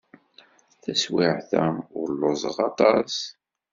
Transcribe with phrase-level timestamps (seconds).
[0.83, 1.65] Taswiɛt-a,
[1.99, 3.15] ur lluẓeɣ aṭas.